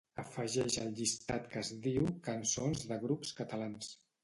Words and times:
Afegeix 0.21 0.77
el 0.83 0.89
llistat 0.99 1.45
que 1.51 1.61
es 1.61 1.71
diu 1.85 2.09
"cançons 2.31 2.89
de 2.95 3.01
grups 3.07 3.37
catalans". 3.43 3.95